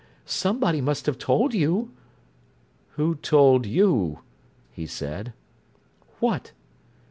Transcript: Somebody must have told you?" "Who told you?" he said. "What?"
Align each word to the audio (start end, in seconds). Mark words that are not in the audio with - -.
Somebody 0.25 0.81
must 0.81 1.05
have 1.05 1.19
told 1.19 1.53
you?" 1.53 1.91
"Who 2.93 3.13
told 3.17 3.67
you?" 3.67 4.21
he 4.71 4.87
said. 4.87 5.31
"What?" 6.19 6.53